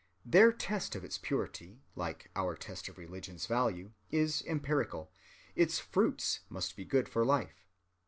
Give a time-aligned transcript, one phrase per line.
[0.25, 5.11] Their test of its purity, like our test of religion's value, is empirical:
[5.55, 7.67] its fruits must be good for life.